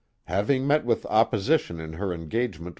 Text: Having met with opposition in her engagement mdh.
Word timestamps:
Having 0.23 0.65
met 0.65 0.83
with 0.83 1.05
opposition 1.05 1.79
in 1.79 1.93
her 1.93 2.11
engagement 2.11 2.69
mdh. 2.69 2.69